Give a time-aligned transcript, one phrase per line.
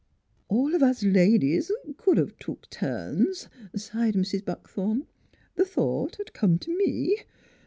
[0.49, 4.43] "All of us ladies c'd 'a' took turns," sighed Mrs.
[4.43, 5.05] Buckthorn."
[5.57, 7.17] The thought 'd come t' me.